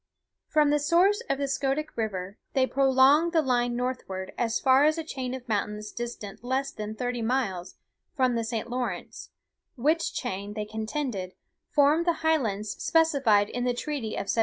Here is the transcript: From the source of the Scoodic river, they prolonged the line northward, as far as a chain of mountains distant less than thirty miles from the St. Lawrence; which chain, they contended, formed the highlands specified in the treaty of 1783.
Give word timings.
From 0.47 0.71
the 0.71 0.79
source 0.79 1.21
of 1.29 1.37
the 1.37 1.43
Scoodic 1.47 1.95
river, 1.95 2.39
they 2.53 2.65
prolonged 2.65 3.33
the 3.33 3.41
line 3.43 3.75
northward, 3.75 4.33
as 4.35 4.59
far 4.59 4.83
as 4.83 4.97
a 4.97 5.03
chain 5.03 5.35
of 5.35 5.47
mountains 5.47 5.91
distant 5.91 6.43
less 6.43 6.71
than 6.71 6.95
thirty 6.95 7.21
miles 7.21 7.75
from 8.15 8.33
the 8.33 8.43
St. 8.43 8.67
Lawrence; 8.67 9.29
which 9.75 10.11
chain, 10.11 10.53
they 10.55 10.65
contended, 10.65 11.35
formed 11.69 12.07
the 12.07 12.13
highlands 12.25 12.71
specified 12.83 13.47
in 13.47 13.63
the 13.63 13.75
treaty 13.75 14.15
of 14.15 14.21
1783. 14.25 14.39